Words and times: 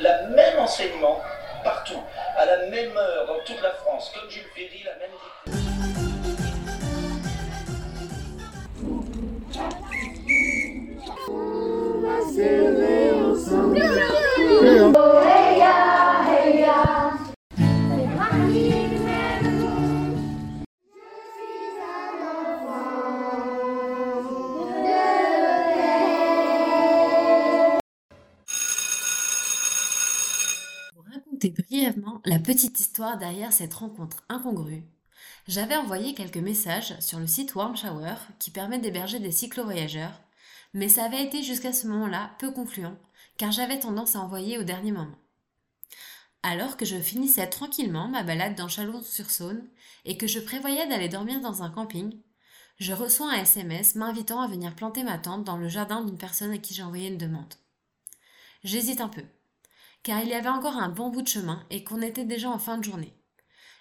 la 0.00 0.22
même 0.28 0.58
enseignement 0.58 1.20
partout, 1.62 2.02
à 2.36 2.46
la 2.46 2.66
même 2.66 2.96
heure, 2.96 3.26
dans 3.26 3.38
toute 3.44 3.60
la 3.62 3.70
France, 3.70 4.12
comme 4.14 4.30
Jules 4.30 4.48
Ferry, 4.54 4.82
la 4.84 4.94
même 4.96 5.10
brièvement 31.48 32.20
la 32.26 32.38
petite 32.38 32.78
histoire 32.78 33.16
derrière 33.16 33.52
cette 33.52 33.74
rencontre 33.74 34.22
incongrue, 34.28 34.84
j'avais 35.48 35.76
envoyé 35.76 36.14
quelques 36.14 36.36
messages 36.36 36.98
sur 37.00 37.18
le 37.18 37.26
site 37.26 37.54
Warm 37.54 37.76
Shower 37.76 38.14
qui 38.38 38.50
permet 38.50 38.78
d'héberger 38.78 39.18
des 39.18 39.32
cyclo-voyageurs, 39.32 40.20
mais 40.74 40.88
ça 40.88 41.04
avait 41.04 41.24
été 41.24 41.42
jusqu'à 41.42 41.72
ce 41.72 41.86
moment-là 41.88 42.32
peu 42.38 42.52
concluant, 42.52 42.96
car 43.38 43.50
j'avais 43.50 43.80
tendance 43.80 44.16
à 44.16 44.20
envoyer 44.20 44.58
au 44.58 44.62
dernier 44.62 44.92
moment. 44.92 45.18
Alors 46.42 46.76
que 46.76 46.84
je 46.84 46.96
finissais 46.96 47.46
tranquillement 47.48 48.08
ma 48.08 48.22
balade 48.22 48.54
dans 48.54 48.68
Chalon-sur-Saône 48.68 49.66
et 50.04 50.16
que 50.16 50.26
je 50.26 50.40
prévoyais 50.40 50.86
d'aller 50.86 51.08
dormir 51.08 51.40
dans 51.40 51.62
un 51.62 51.70
camping, 51.70 52.18
je 52.78 52.94
reçois 52.94 53.32
un 53.32 53.42
SMS 53.42 53.94
m'invitant 53.94 54.40
à 54.40 54.48
venir 54.48 54.74
planter 54.74 55.04
ma 55.04 55.18
tente 55.18 55.44
dans 55.44 55.58
le 55.58 55.68
jardin 55.68 56.02
d'une 56.02 56.16
personne 56.16 56.52
à 56.52 56.58
qui 56.58 56.72
j'ai 56.72 56.82
envoyé 56.82 57.08
une 57.08 57.18
demande. 57.18 57.54
J'hésite 58.64 59.00
un 59.00 59.08
peu 59.08 59.22
car 60.02 60.20
il 60.20 60.28
y 60.28 60.34
avait 60.34 60.48
encore 60.48 60.76
un 60.76 60.88
bon 60.88 61.10
bout 61.10 61.22
de 61.22 61.28
chemin 61.28 61.64
et 61.70 61.84
qu'on 61.84 62.02
était 62.02 62.24
déjà 62.24 62.50
en 62.50 62.58
fin 62.58 62.78
de 62.78 62.84
journée. 62.84 63.14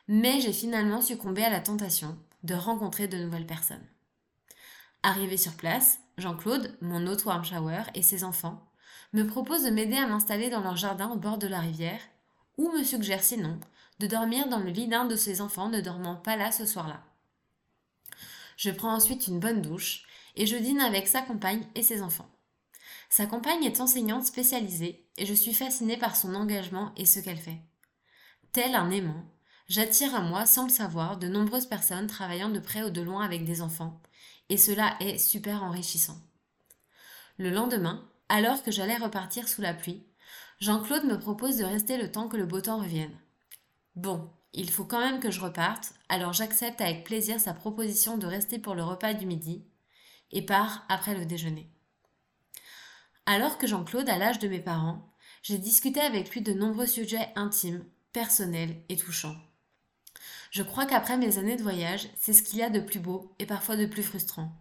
Mais 0.08 0.42
j'ai 0.42 0.54
finalement 0.54 1.02
succombé 1.02 1.44
à 1.44 1.50
la 1.50 1.60
tentation 1.60 2.18
de 2.44 2.56
rencontrer 2.56 3.08
de 3.08 3.18
nouvelles 3.18 3.46
personnes. 3.46 3.88
Arrivé 5.04 5.38
sur 5.38 5.54
place, 5.54 6.00
Jean-Claude, 6.18 6.78
mon 6.82 7.08
hôte 7.08 7.26
warm 7.26 7.44
shower 7.44 7.84
et 7.96 8.02
ses 8.02 8.24
enfants 8.24 8.66
me 9.14 9.24
proposent 9.24 9.64
de 9.64 9.70
m'aider 9.70 9.96
à 9.96 10.08
m'installer 10.08 10.50
dans 10.50 10.62
leur 10.62 10.76
jardin 10.76 11.10
au 11.10 11.18
bord 11.18 11.38
de 11.38 11.48
la 11.48 11.60
rivière, 11.60 12.02
ou 12.58 12.72
me 12.72 12.84
suggèrent 12.84 13.24
sinon 13.24 13.60
de 14.00 14.08
dormir 14.08 14.48
dans 14.48 14.60
le 14.60 14.70
lit 14.70 14.88
d'un 14.88 15.06
de 15.06 15.16
ses 15.16 15.42
enfants 15.42 15.70
ne 15.70 15.82
dormant 15.82 16.16
pas 16.16 16.36
là 16.36 16.52
ce 16.52 16.66
soir-là. 16.66 17.04
Je 18.58 18.72
prends 18.72 18.94
ensuite 18.94 19.28
une 19.28 19.40
bonne 19.40 19.62
douche 19.62 20.04
et 20.36 20.46
je 20.46 20.58
dîne 20.58 20.82
avec 20.82 21.08
sa 21.08 21.22
compagne 21.22 21.66
et 21.76 21.84
ses 21.84 22.02
enfants. 22.02 22.30
Sa 23.10 23.26
compagne 23.26 23.64
est 23.64 23.82
enseignante 23.82 24.26
spécialisée 24.26 25.08
et 25.18 25.26
je 25.26 25.34
suis 25.34 25.54
fascinée 25.54 25.98
par 25.98 26.16
son 26.16 26.36
engagement 26.36 26.94
et 26.96 27.06
ce 27.06 27.20
qu'elle 27.20 27.40
fait. 27.40 27.60
Tel 28.52 28.76
un 28.76 28.92
aimant, 28.92 29.26
j'attire 29.68 30.14
à 30.14 30.22
moi, 30.22 30.46
sans 30.46 30.66
le 30.66 30.72
savoir, 30.72 31.18
de 31.18 31.28
nombreuses 31.28 31.66
personnes 31.66 32.08
travaillant 32.08 32.50
de 32.50 32.60
près 32.60 32.84
ou 32.84 32.92
de 32.92 33.02
loin 33.02 33.24
avec 33.24 33.46
des 33.46 33.62
enfants, 33.62 34.02
et 34.50 34.58
cela 34.58 34.96
est 35.00 35.18
super 35.18 35.64
enrichissant. 35.64 36.18
Le 37.38 37.50
lendemain, 37.50 38.08
alors 38.28 38.64
que 38.64 38.72
j'allais 38.72 38.98
repartir 38.98 39.48
sous 39.48 39.62
la 39.62 39.74
pluie, 39.74 40.04
Jean-Claude 40.60 41.06
me 41.06 41.20
propose 41.20 41.58
de 41.58 41.64
rester 41.64 41.98
le 41.98 42.12
temps 42.12 42.28
que 42.28 42.38
le 42.38 42.46
beau 42.46 42.62
temps 42.62 42.80
revienne. 42.80 43.18
Bon, 43.96 44.30
il 44.54 44.70
faut 44.70 44.86
quand 44.86 45.00
même 45.00 45.20
que 45.20 45.32
je 45.32 45.42
reparte, 45.42 45.94
alors 46.10 46.34
j'accepte 46.34 46.82
avec 46.82 47.04
plaisir 47.04 47.40
sa 47.40 47.54
proposition 47.54 48.18
de 48.18 48.28
rester 48.28 48.60
pour 48.60 48.76
le 48.76 48.84
repas 48.84 49.14
du 49.14 49.26
midi 49.26 49.64
et 50.32 50.46
pars 50.46 50.86
après 50.90 51.16
le 51.16 51.26
déjeuner. 51.26 51.72
Alors 53.32 53.60
que 53.60 53.68
Jean-Claude 53.68 54.10
a 54.10 54.18
l'âge 54.18 54.40
de 54.40 54.48
mes 54.48 54.60
parents, 54.60 55.08
j'ai 55.44 55.60
discuté 55.60 56.00
avec 56.00 56.32
lui 56.32 56.42
de 56.42 56.52
nombreux 56.52 56.88
sujets 56.88 57.30
intimes, 57.36 57.86
personnels 58.12 58.76
et 58.90 58.96
touchants. 58.96 59.36
Je 60.50 60.64
crois 60.64 60.88
qu'après 60.88 61.16
mes 61.16 61.38
années 61.38 61.56
de 61.56 61.62
voyage, 61.62 62.10
c'est 62.20 62.34
ce 62.34 62.42
qu'il 62.42 62.58
y 62.58 62.64
a 62.64 62.72
de 62.72 62.80
plus 62.80 62.98
beau 62.98 63.36
et 63.38 63.46
parfois 63.46 63.78
de 63.78 63.86
plus 63.86 64.02
frustrant. 64.02 64.52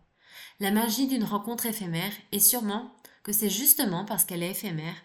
La 0.60 0.70
magie 0.70 1.06
d'une 1.06 1.24
rencontre 1.24 1.64
éphémère 1.64 2.12
et 2.30 2.40
sûrement 2.40 2.94
que 3.22 3.32
c'est 3.32 3.48
justement 3.48 4.04
parce 4.04 4.26
qu'elle 4.26 4.42
est 4.42 4.50
éphémère 4.50 4.96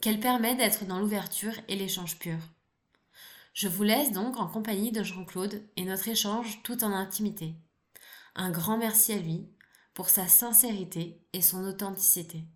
qu'elle 0.00 0.18
permet 0.18 0.54
d'être 0.54 0.86
dans 0.86 0.98
l'ouverture 0.98 1.52
et 1.68 1.76
l'échange 1.76 2.18
pur. 2.18 2.38
Je 3.52 3.68
vous 3.68 3.82
laisse 3.82 4.12
donc 4.12 4.38
en 4.38 4.46
compagnie 4.46 4.90
de 4.90 5.02
Jean-Claude 5.02 5.62
et 5.76 5.84
notre 5.84 6.08
échange 6.08 6.62
tout 6.62 6.82
en 6.82 6.92
intimité. 6.94 7.56
Un 8.36 8.50
grand 8.50 8.78
merci 8.78 9.12
à 9.12 9.18
lui 9.18 9.50
pour 9.92 10.08
sa 10.08 10.28
sincérité 10.28 11.20
et 11.34 11.42
son 11.42 11.62
authenticité. 11.66 12.46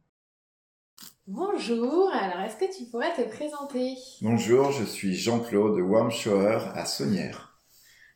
Bonjour, 1.28 2.08
alors 2.12 2.40
est-ce 2.42 2.56
que 2.56 2.72
tu 2.72 2.88
pourrais 2.88 3.12
te 3.12 3.28
présenter? 3.28 3.96
Bonjour, 4.22 4.70
je 4.70 4.84
suis 4.84 5.16
Jean-Claude 5.16 5.76
Warmshower 5.80 6.70
à 6.74 6.84
Saunière. 6.84 7.58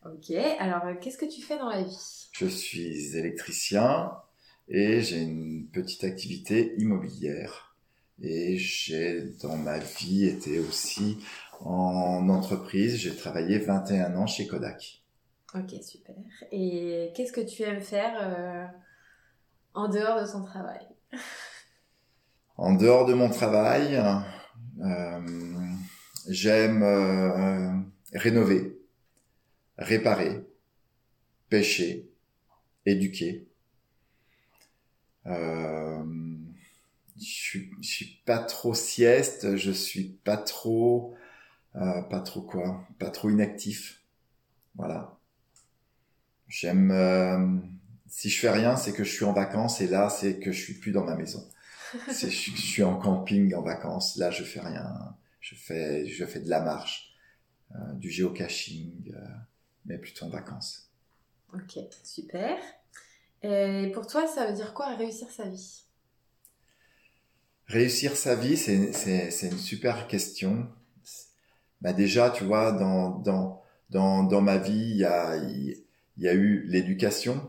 Ok, 0.07 0.31
alors 0.31 0.85
euh, 0.85 0.95
qu'est-ce 0.95 1.19
que 1.19 1.27
tu 1.27 1.43
fais 1.43 1.59
dans 1.59 1.69
la 1.69 1.83
vie? 1.83 2.29
Je 2.31 2.47
suis 2.47 3.17
électricien 3.17 4.13
et 4.69 5.01
j'ai 5.01 5.23
une 5.23 5.67
petite 5.73 6.05
activité 6.05 6.75
immobilière. 6.79 7.77
Et 8.23 8.57
j'ai 8.59 9.23
dans 9.43 9.57
ma 9.57 9.79
vie 9.79 10.27
été 10.27 10.61
aussi 10.61 11.19
en 11.59 12.29
entreprise, 12.29 12.95
j'ai 12.95 13.17
travaillé 13.17 13.59
21 13.59 14.15
ans 14.15 14.29
chez 14.29 14.47
Kodak. 14.47 15.03
Ok, 15.57 15.83
super. 15.83 16.15
Et 16.53 17.11
qu'est-ce 17.17 17.33
que 17.33 17.41
tu 17.41 17.65
aimes 17.65 17.83
faire 17.83 18.15
euh, 18.23 18.67
en 19.75 19.89
dehors 19.89 20.21
de 20.21 20.27
son 20.27 20.45
travail? 20.45 20.87
en 22.61 22.75
dehors 22.75 23.07
de 23.07 23.15
mon 23.15 23.31
travail, 23.31 23.97
euh, 24.83 25.73
j'aime 26.29 26.83
euh, 26.83 27.73
rénover, 28.13 28.79
réparer, 29.79 30.47
pêcher, 31.49 32.11
éduquer. 32.85 33.49
Euh, 35.25 36.05
je 37.17 37.25
suis, 37.25 37.71
suis 37.81 38.21
pas 38.27 38.39
trop 38.39 38.75
sieste, 38.75 39.57
je 39.57 39.71
suis 39.71 40.19
pas 40.23 40.37
trop, 40.37 41.15
pas 41.73 42.21
trop 42.21 42.43
quoi, 42.43 42.87
pas 42.99 43.09
trop 43.09 43.31
inactif. 43.31 44.03
Voilà. 44.75 45.19
J'aime, 46.47 47.63
si 48.07 48.29
je 48.29 48.39
fais 48.39 48.51
rien, 48.51 48.77
c'est 48.77 48.93
que 48.93 49.05
je 49.05 49.13
suis 49.13 49.25
en 49.25 49.33
vacances 49.33 49.81
et 49.81 49.87
là, 49.87 50.11
c'est 50.11 50.39
que 50.39 50.53
je 50.53 50.63
suis 50.63 50.75
plus 50.75 50.93
dans 50.93 51.05
ma 51.05 51.17
maison 51.17 51.43
je, 52.09 52.29
je, 52.29 52.57
suis 52.57 52.83
en 52.83 52.97
camping 52.97 53.55
en 53.55 53.63
vacances. 53.63 54.17
Là, 54.17 54.31
je 54.31 54.45
fais 54.45 54.61
rien. 54.61 55.17
Je 55.41 55.55
fais, 55.55 56.07
je 56.07 56.25
fais 56.25 56.41
de 56.41 56.49
la 56.49 56.61
marche, 56.61 57.15
euh, 57.73 57.93
du 57.95 58.11
géocaching, 58.11 59.13
euh, 59.15 59.19
mais 59.87 59.99
plutôt 59.99 60.27
en 60.27 60.29
vacances. 60.29 60.91
Ok, 61.55 61.79
super. 62.05 62.59
Et 63.43 63.91
pour 63.95 64.07
toi, 64.07 64.27
ça 64.27 64.47
veut 64.47 64.53
dire 64.53 64.75
quoi 64.75 64.95
réussir 64.97 65.31
sa 65.31 65.49
vie? 65.49 65.85
Réussir 67.67 68.17
sa 68.17 68.35
vie, 68.35 68.57
c'est 68.57 69.49
une 69.49 69.59
super 69.59 70.07
question. 70.09 70.69
Bah 71.81 71.93
déjà, 71.93 72.31
tu 72.31 72.45
vois, 72.45 72.73
dans, 72.73 73.11
dans, 73.21 73.63
dans, 73.89 74.25
dans 74.25 74.41
ma 74.43 74.59
vie, 74.59 74.91
il 74.91 74.97
y 74.97 75.05
a, 75.05 75.37
y 75.37 76.29
a 76.29 76.35
eu 76.35 76.67
l'éducation. 76.67 77.49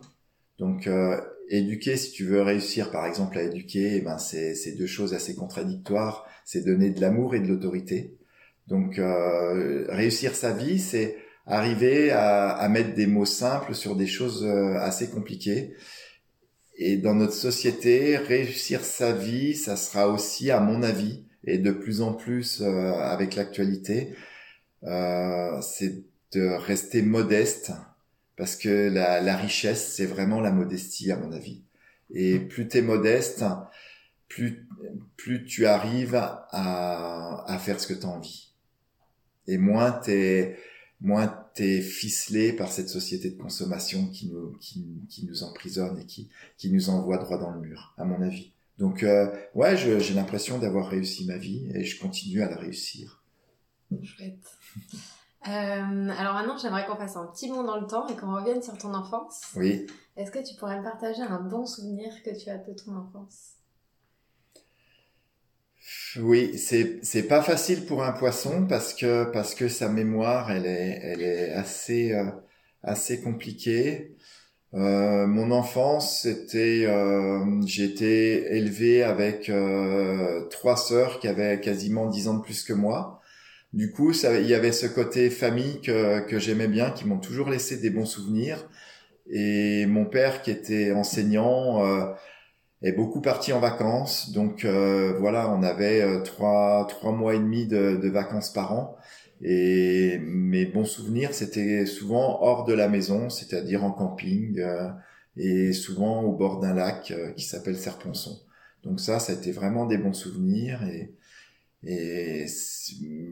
Donc, 0.57 0.88
euh, 0.88 1.19
éduquer, 1.57 1.97
si 1.97 2.12
tu 2.12 2.25
veux 2.25 2.41
réussir, 2.41 2.91
par 2.91 3.06
exemple, 3.06 3.38
à 3.38 3.44
éduquer, 3.44 3.95
eh 3.95 4.01
ben 4.01 4.17
c'est 4.17 4.75
deux 4.78 4.88
choses 4.88 5.13
assez 5.13 5.35
contradictoires. 5.35 6.25
C'est 6.45 6.66
donner 6.66 6.89
de 6.89 7.01
l'amour 7.01 7.35
et 7.35 7.39
de 7.39 7.47
l'autorité. 7.47 8.17
Donc, 8.67 9.00
euh, 9.00 9.85
réussir 9.89 10.35
sa 10.35 10.53
vie, 10.53 10.79
c'est 10.79 11.17
arriver 11.45 12.12
à, 12.12 12.50
à, 12.50 12.69
mettre 12.69 12.94
des 12.94 13.07
mots 13.07 13.25
simples 13.25 13.75
sur 13.75 13.95
des 13.95 14.07
choses 14.07 14.44
euh, 14.45 14.75
assez 14.79 15.09
compliquées. 15.09 15.75
Et 16.78 16.97
dans 16.97 17.13
notre 17.13 17.34
société, 17.34 18.18
réussir 18.18 18.83
sa 18.83 19.13
vie, 19.13 19.56
ça 19.56 19.75
sera 19.75 20.07
aussi, 20.07 20.51
à 20.51 20.59
mon 20.59 20.83
avis, 20.83 21.25
et 21.44 21.57
de 21.57 21.72
plus 21.72 22.01
en 22.01 22.13
plus 22.13 22.62
euh, 22.62 22.94
avec 22.94 23.36
l'actualité, 23.36 24.15
euh, 24.83 25.62
c'est 25.62 26.04
de 26.33 26.47
rester 26.47 27.01
modeste 27.01 27.71
parce 28.42 28.56
que 28.56 28.90
la, 28.90 29.22
la 29.22 29.38
richesse, 29.38 29.94
c'est 29.94 30.08
vraiment 30.08 30.42
la 30.42 30.50
modestie, 30.50 31.12
à 31.12 31.16
mon 31.16 31.32
avis. 31.32 31.62
Et 32.10 32.40
plus 32.40 32.68
tu 32.68 32.80
es 32.80 32.82
modeste, 32.82 33.44
plus, 34.28 34.68
plus 35.16 35.46
tu 35.46 35.68
arrives 35.68 36.16
à, 36.16 37.46
à 37.46 37.60
faire 37.60 37.80
ce 37.80 37.86
que 37.86 37.94
tu 37.94 38.04
as 38.04 38.10
envie. 38.10 38.56
Et 39.46 39.60
moins 39.60 39.92
tu 39.92 40.56
moins 41.02 41.28
t'es 41.54 41.82
ficelé 41.82 42.52
par 42.52 42.72
cette 42.72 42.90
société 42.90 43.30
de 43.30 43.38
consommation 43.38 44.08
qui 44.08 44.32
nous, 44.32 44.54
qui, 44.60 44.88
qui 45.08 45.28
nous 45.28 45.44
emprisonne 45.44 46.00
et 46.00 46.08
qui, 46.08 46.28
qui 46.58 46.72
nous 46.72 46.90
envoie 46.90 47.20
droit 47.20 47.38
dans 47.38 47.52
le 47.52 47.60
mur, 47.60 47.94
à 48.00 48.06
mon 48.06 48.24
avis. 48.24 48.54
Donc, 48.80 49.04
euh, 49.04 49.32
ouais, 49.54 49.78
j'ai 49.78 50.16
l'impression 50.16 50.58
d'avoir 50.58 50.90
réussi 50.90 51.28
ma 51.28 51.38
vie 51.38 51.70
et 51.76 51.84
je 51.84 52.00
continue 52.00 52.42
à 52.42 52.50
la 52.50 52.58
réussir. 52.58 53.24
Chouette. 54.02 54.58
Euh, 55.48 56.10
alors 56.18 56.34
maintenant, 56.36 56.58
j'aimerais 56.58 56.86
qu'on 56.86 56.96
fasse 56.96 57.16
un 57.16 57.26
petit 57.26 57.50
bond 57.50 57.64
dans 57.64 57.80
le 57.80 57.88
temps 57.88 58.08
et 58.08 58.16
qu'on 58.16 58.36
revienne 58.36 58.62
sur 58.62 58.78
ton 58.78 58.94
enfance. 58.94 59.42
Oui. 59.56 59.88
Est-ce 60.16 60.32
que 60.32 60.40
tu 60.40 60.56
pourrais 60.56 60.80
me 60.80 60.84
partager 60.84 61.22
un 61.22 61.40
bon 61.40 61.66
souvenir 61.66 62.12
que 62.24 62.30
tu 62.38 62.50
as 62.50 62.58
de 62.58 62.74
ton 62.74 62.96
enfance? 62.96 63.54
Oui, 66.18 66.58
c'est 66.58 67.00
c'est 67.04 67.24
pas 67.24 67.42
facile 67.42 67.86
pour 67.86 68.04
un 68.04 68.12
poisson 68.12 68.68
parce 68.68 68.94
que 68.94 69.24
parce 69.32 69.56
que 69.56 69.68
sa 69.68 69.90
mémoire 69.90 70.52
elle 70.52 70.66
est 70.66 71.00
elle 71.02 71.22
est 71.22 71.52
assez 71.54 72.14
euh, 72.14 72.26
assez 72.84 73.22
compliquée. 73.22 74.16
Euh, 74.74 75.28
mon 75.28 75.52
enfance, 75.52 76.22
c'était, 76.22 76.86
euh, 76.88 77.62
j'ai 77.66 77.84
été 77.86 78.56
élevé 78.56 79.04
avec 79.04 79.50
euh, 79.50 80.46
trois 80.50 80.78
sœurs 80.78 81.20
qui 81.20 81.28
avaient 81.28 81.60
quasiment 81.60 82.08
dix 82.08 82.28
ans 82.30 82.36
de 82.36 82.42
plus 82.42 82.64
que 82.64 82.74
moi. 82.74 83.20
Du 83.73 83.91
coup, 83.91 84.13
ça, 84.13 84.39
il 84.39 84.47
y 84.47 84.53
avait 84.53 84.73
ce 84.73 84.85
côté 84.85 85.29
famille 85.29 85.79
que, 85.81 86.19
que 86.27 86.39
j'aimais 86.39 86.68
bien, 86.68 86.91
qui 86.91 87.07
m'ont 87.07 87.19
toujours 87.19 87.50
laissé 87.50 87.77
des 87.77 87.89
bons 87.89 88.06
souvenirs. 88.06 88.69
Et 89.29 89.85
mon 89.85 90.06
père, 90.06 90.41
qui 90.41 90.51
était 90.51 90.91
enseignant, 90.91 91.85
euh, 91.85 92.06
est 92.81 92.91
beaucoup 92.91 93.21
parti 93.21 93.53
en 93.53 93.59
vacances. 93.59 94.31
Donc 94.31 94.65
euh, 94.65 95.18
voilà, 95.19 95.50
on 95.51 95.63
avait 95.63 96.01
euh, 96.01 96.21
trois 96.21 96.85
trois 96.89 97.12
mois 97.12 97.35
et 97.35 97.39
demi 97.39 97.65
de, 97.68 97.97
de 98.01 98.09
vacances 98.09 98.51
par 98.51 98.73
an. 98.73 98.97
Et 99.41 100.19
mes 100.19 100.65
bons 100.65 100.85
souvenirs, 100.85 101.33
c'était 101.33 101.85
souvent 101.85 102.41
hors 102.41 102.65
de 102.65 102.73
la 102.73 102.88
maison, 102.89 103.29
c'est-à-dire 103.29 103.83
en 103.83 103.91
camping 103.91 104.59
euh, 104.59 104.89
et 105.38 105.73
souvent 105.73 106.23
au 106.23 106.33
bord 106.33 106.59
d'un 106.59 106.73
lac 106.73 107.12
euh, 107.12 107.31
qui 107.31 107.45
s'appelle 107.45 107.77
Serponçon. 107.77 108.39
Donc 108.83 109.00
ça, 109.00 109.19
ça 109.19 109.31
a 109.31 109.35
été 109.35 109.51
vraiment 109.51 109.85
des 109.85 109.97
bons 109.97 110.13
souvenirs 110.13 110.83
et, 110.83 111.13
et 111.83 112.45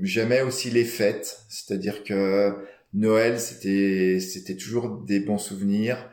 j'aimais 0.01 0.41
aussi 0.41 0.69
les 0.71 0.85
fêtes, 0.85 1.41
c'est-à-dire 1.49 2.03
que 2.03 2.55
Noël, 2.93 3.39
c'était 3.39 4.19
c'était 4.19 4.55
toujours 4.55 5.01
des 5.01 5.19
bons 5.19 5.37
souvenirs. 5.37 6.09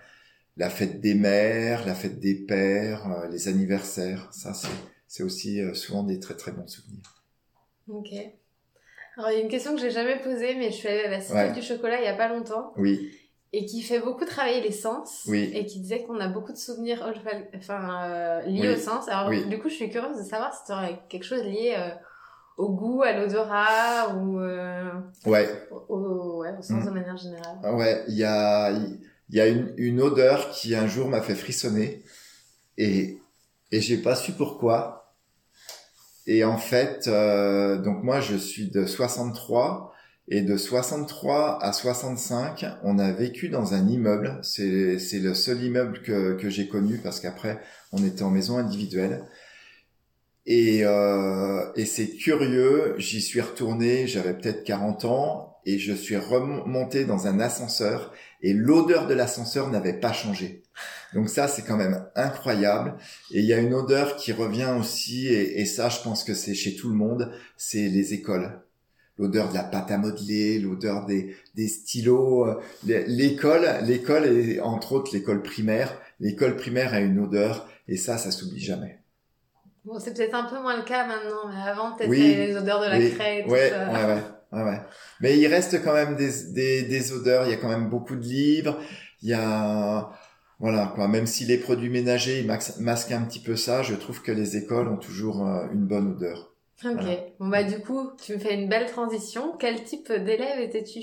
La 0.58 0.70
fête 0.70 1.00
des 1.00 1.14
mères, 1.14 1.86
la 1.86 1.94
fête 1.94 2.18
des 2.20 2.34
pères, 2.34 3.10
euh, 3.10 3.28
les 3.28 3.48
anniversaires, 3.48 4.28
ça 4.32 4.54
c'est 4.54 4.68
c'est 5.08 5.22
aussi 5.22 5.60
souvent 5.74 6.02
des 6.02 6.18
très 6.20 6.34
très 6.34 6.52
bons 6.52 6.66
souvenirs. 6.66 7.22
Ok. 7.88 8.08
Alors, 9.16 9.30
il 9.30 9.38
y 9.38 9.40
a 9.40 9.42
une 9.42 9.48
question 9.48 9.74
que 9.74 9.80
j'ai 9.80 9.90
jamais 9.90 10.20
posée, 10.20 10.54
mais 10.56 10.70
je 10.70 10.76
suis 10.76 10.88
allée 10.88 11.04
à 11.04 11.10
la 11.10 11.20
Cité 11.22 11.34
Ouais. 11.34 11.52
du 11.52 11.62
chocolat 11.62 12.00
il 12.00 12.04
y 12.04 12.08
a 12.08 12.14
pas 12.16 12.28
longtemps 12.28 12.74
Oui, 12.76 13.10
et 13.54 13.64
qui 13.64 13.80
fait 13.80 14.00
beaucoup 14.00 14.26
travailler 14.26 14.60
les 14.60 14.72
sens 14.72 15.24
Oui. 15.28 15.50
et 15.54 15.64
qui 15.64 15.80
disait 15.80 16.02
qu'on 16.02 16.20
a 16.20 16.28
beaucoup 16.28 16.52
de 16.52 16.58
souvenirs 16.58 17.02
enfin, 17.54 18.10
euh, 18.10 18.42
liés 18.42 18.68
Oui. 18.68 18.74
au 18.74 18.76
sens. 18.76 19.08
Alors, 19.08 19.30
Oui. 19.30 19.46
du 19.46 19.58
coup, 19.58 19.70
je 19.70 19.74
suis 19.76 19.88
curieuse 19.88 20.18
de 20.18 20.22
savoir 20.28 20.52
si 20.54 20.66
tu 20.66 20.72
aurais 20.72 20.98
quelque 21.08 21.24
chose 21.24 21.42
lié 21.44 21.74
euh, 21.78 21.88
au 22.56 22.70
goût, 22.70 23.02
à 23.02 23.12
l'odorat 23.12 24.14
ou 24.16 24.40
euh, 24.40 24.90
ouais. 25.26 25.48
au, 25.70 25.94
au- 25.94 26.40
ouais, 26.40 26.52
au 26.58 26.62
sens 26.62 26.82
Mm. 26.84 26.86
de 26.86 26.90
manière 26.90 27.16
générale. 27.16 27.58
Ah 27.62 27.74
Ouais, 27.74 28.04
il 28.08 28.14
y 28.16 28.24
a, 28.24 28.70
il 28.70 28.98
y 29.36 29.40
a 29.40 29.46
une, 29.48 29.72
une 29.76 30.00
odeur 30.00 30.50
qui 30.50 30.74
un 30.74 30.86
jour 30.86 31.08
m'a 31.08 31.20
fait 31.20 31.34
frissonner 31.34 32.02
et, 32.78 33.18
et 33.72 33.80
j'ai 33.80 33.98
pas 33.98 34.14
su 34.16 34.32
pourquoi. 34.32 35.14
Et 36.26 36.44
en 36.44 36.56
fait, 36.58 37.06
euh, 37.08 37.76
donc 37.78 38.02
moi 38.02 38.20
je 38.20 38.36
suis 38.36 38.68
de 38.70 38.84
63 38.86 39.92
et 40.28 40.42
de 40.42 40.56
63 40.56 41.62
à 41.62 41.72
65, 41.72 42.66
on 42.82 42.98
a 42.98 43.12
vécu 43.12 43.48
dans 43.48 43.74
un 43.74 43.86
immeuble. 43.86 44.40
C'est, 44.42 44.98
c'est 44.98 45.20
le 45.20 45.34
seul 45.34 45.62
immeuble 45.62 46.02
que, 46.02 46.34
que 46.34 46.48
j'ai 46.50 46.66
connu 46.66 46.98
parce 46.98 47.20
qu'après 47.20 47.60
on 47.92 48.04
était 48.04 48.24
en 48.24 48.30
maison 48.30 48.58
individuelle. 48.58 49.24
Et, 50.46 50.84
euh, 50.84 51.64
et 51.74 51.84
c'est 51.86 52.08
curieux, 52.10 52.94
j'y 52.98 53.20
suis 53.20 53.40
retourné, 53.40 54.06
j'avais 54.06 54.34
peut-être 54.34 54.62
40 54.64 55.04
ans, 55.04 55.56
et 55.66 55.78
je 55.78 55.92
suis 55.92 56.16
remonté 56.16 57.04
dans 57.04 57.26
un 57.26 57.40
ascenseur, 57.40 58.12
et 58.42 58.52
l'odeur 58.52 59.08
de 59.08 59.14
l'ascenseur 59.14 59.68
n'avait 59.70 59.98
pas 59.98 60.12
changé. 60.12 60.62
Donc 61.14 61.28
ça, 61.28 61.48
c'est 61.48 61.62
quand 61.62 61.76
même 61.76 62.04
incroyable. 62.14 62.94
Et 63.32 63.40
il 63.40 63.46
y 63.46 63.52
a 63.52 63.58
une 63.58 63.74
odeur 63.74 64.16
qui 64.16 64.32
revient 64.32 64.72
aussi, 64.78 65.26
et, 65.28 65.64
ça, 65.66 65.88
je 65.88 66.00
pense 66.02 66.22
que 66.22 66.34
c'est 66.34 66.54
chez 66.54 66.76
tout 66.76 66.88
le 66.90 66.94
monde, 66.94 67.32
c'est 67.56 67.88
les 67.88 68.14
écoles. 68.14 68.60
L'odeur 69.18 69.48
de 69.48 69.54
la 69.54 69.64
pâte 69.64 69.90
à 69.90 69.98
modeler, 69.98 70.58
l'odeur 70.60 71.06
des, 71.06 71.34
des 71.54 71.68
stylos. 71.68 72.46
euh, 72.46 72.60
L'école, 72.84 73.66
l'école, 73.84 74.26
et 74.26 74.60
entre 74.60 74.92
autres 74.92 75.12
l'école 75.14 75.42
primaire, 75.42 75.98
l'école 76.20 76.56
primaire 76.56 76.94
a 76.94 77.00
une 77.00 77.18
odeur, 77.18 77.68
et 77.88 77.96
ça, 77.96 78.18
ça 78.18 78.30
s'oublie 78.30 78.60
jamais. 78.62 79.00
Bon, 79.86 80.00
c'est 80.00 80.12
peut-être 80.14 80.34
un 80.34 80.44
peu 80.44 80.60
moins 80.60 80.76
le 80.76 80.82
cas 80.82 81.06
maintenant, 81.06 81.48
mais 81.48 81.62
avant, 81.70 81.92
peut-être 81.92 82.10
Oui. 82.10 82.18
les 82.18 82.56
odeurs 82.56 82.80
de 82.80 82.86
la 82.86 82.98
Oui. 82.98 83.14
craie 83.14 83.44
tout 83.44 83.50
ouais, 83.52 83.70
ça. 83.70 83.86
ouais, 83.86 84.04
ouais, 84.04 84.22
ouais, 84.52 84.62
ouais. 84.64 84.80
Mais 85.20 85.38
il 85.38 85.46
reste 85.46 85.82
quand 85.84 85.94
même 85.94 86.16
des, 86.16 86.52
des, 86.52 86.82
des 86.82 87.12
odeurs. 87.12 87.46
Il 87.46 87.50
y 87.50 87.54
a 87.54 87.56
quand 87.56 87.68
même 87.68 87.88
beaucoup 87.88 88.16
de 88.16 88.24
livres. 88.24 88.78
Il 89.22 89.28
y 89.28 89.32
a, 89.32 90.10
voilà, 90.58 90.92
quoi. 90.94 91.06
Même 91.06 91.26
si 91.26 91.44
les 91.44 91.56
produits 91.56 91.88
ménagers 91.88 92.40
ils 92.40 92.46
masquent 92.82 93.12
un 93.12 93.22
petit 93.22 93.38
peu 93.40 93.54
ça, 93.54 93.82
je 93.84 93.94
trouve 93.94 94.22
que 94.22 94.32
les 94.32 94.56
écoles 94.56 94.88
ont 94.88 94.96
toujours 94.96 95.46
euh, 95.46 95.68
une 95.72 95.86
bonne 95.86 96.12
odeur. 96.16 96.52
Ok. 96.84 96.92
Voilà. 96.94 97.16
Bon, 97.38 97.48
bah, 97.48 97.62
du 97.62 97.78
coup, 97.80 98.10
tu 98.20 98.32
me 98.34 98.38
fais 98.38 98.54
une 98.54 98.68
belle 98.68 98.86
transition. 98.90 99.56
Quel 99.58 99.84
type 99.84 100.10
d'élève 100.12 100.58
étais-tu? 100.58 101.00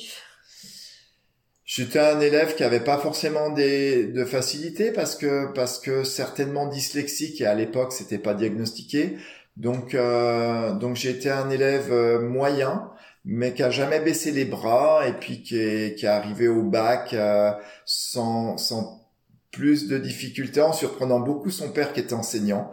J'étais 1.75 1.97
un 1.97 2.19
élève 2.19 2.53
qui 2.53 2.63
avait 2.63 2.83
pas 2.83 2.99
forcément 2.99 3.49
des, 3.49 4.05
de 4.05 4.25
facilité 4.25 4.91
parce 4.91 5.15
que, 5.15 5.51
parce 5.53 5.79
que 5.79 6.03
certainement 6.03 6.67
dyslexique 6.67 7.41
et 7.41 7.47
à 7.47 7.55
l'époque 7.55 7.93
c'était 7.93 8.19
pas 8.19 8.35
diagnostiqué. 8.35 9.17
Donc, 9.57 9.95
euh, 9.95 10.73
donc 10.73 11.03
été 11.03 11.31
un 11.31 11.49
élève 11.49 11.91
euh, 11.91 12.19
moyen, 12.21 12.91
mais 13.25 13.55
qui 13.55 13.63
a 13.63 13.71
jamais 13.71 13.99
baissé 13.99 14.29
les 14.29 14.45
bras 14.45 15.07
et 15.07 15.13
puis 15.13 15.41
qui 15.41 15.57
est, 15.57 15.97
qui 15.97 16.05
est 16.05 16.09
arrivé 16.09 16.47
au 16.47 16.61
bac 16.61 17.11
euh, 17.15 17.51
sans, 17.85 18.55
sans 18.57 19.09
plus 19.51 19.87
de 19.87 19.97
difficultés, 19.97 20.61
en 20.61 20.73
surprenant 20.73 21.21
beaucoup 21.21 21.49
son 21.49 21.71
père 21.71 21.91
qui 21.91 22.01
était 22.01 22.13
enseignant. 22.13 22.71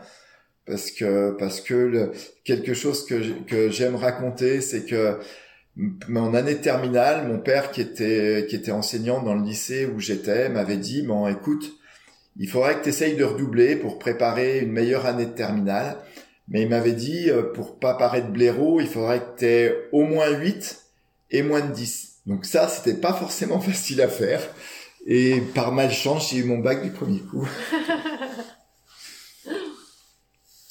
Parce 0.66 0.90
que, 0.90 1.34
parce 1.38 1.62
que 1.62 1.72
le, 1.72 2.12
quelque 2.44 2.74
chose 2.74 3.06
que, 3.06 3.42
que 3.46 3.70
j'aime 3.70 3.96
raconter, 3.96 4.60
c'est 4.60 4.84
que 4.84 5.18
mon 5.76 6.34
année 6.34 6.54
de 6.54 6.60
terminale, 6.60 7.28
mon 7.28 7.38
père 7.38 7.70
qui 7.70 7.80
était, 7.80 8.46
qui 8.48 8.56
était 8.56 8.72
enseignant 8.72 9.22
dans 9.22 9.34
le 9.34 9.42
lycée 9.42 9.86
où 9.86 10.00
j'étais 10.00 10.48
m'avait 10.48 10.76
dit, 10.76 11.02
bon 11.02 11.26
écoute, 11.28 11.72
il 12.36 12.48
faudrait 12.48 12.78
que 12.78 12.84
tu 12.84 12.88
essayes 12.90 13.16
de 13.16 13.24
redoubler 13.24 13.76
pour 13.76 13.98
préparer 13.98 14.60
une 14.60 14.72
meilleure 14.72 15.06
année 15.06 15.26
de 15.26 15.32
terminale. 15.32 15.96
Mais 16.48 16.62
il 16.62 16.68
m'avait 16.68 16.92
dit, 16.92 17.30
euh, 17.30 17.42
pour 17.52 17.78
pas 17.78 17.94
paraître 17.94 18.28
blaireau, 18.28 18.80
il 18.80 18.88
faudrait 18.88 19.20
que 19.20 19.38
tu 19.38 19.44
aies 19.44 19.76
au 19.92 20.02
moins 20.02 20.28
8 20.30 20.84
et 21.30 21.42
moins 21.42 21.60
de 21.60 21.72
10. 21.72 22.16
Donc 22.26 22.44
ça, 22.44 22.66
c'était 22.68 22.98
pas 22.98 23.12
forcément 23.12 23.60
facile 23.60 24.02
à 24.02 24.08
faire. 24.08 24.42
Et 25.06 25.40
par 25.54 25.72
malchance, 25.72 26.30
j'ai 26.30 26.38
eu 26.38 26.44
mon 26.44 26.58
bac 26.58 26.82
du 26.82 26.90
premier 26.90 27.20
coup. 27.20 27.48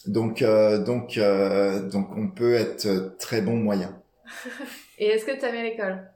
Donc, 0.05 0.41
euh, 0.41 0.83
donc, 0.83 1.17
euh, 1.17 1.87
donc 1.87 2.09
on 2.15 2.29
peut 2.29 2.55
être 2.55 3.15
très 3.19 3.41
bon 3.41 3.57
moyen. 3.57 3.95
Et 4.99 5.07
est-ce 5.07 5.25
que 5.25 5.39
tu 5.39 5.45
aimais 5.45 5.63
l'école? 5.63 6.11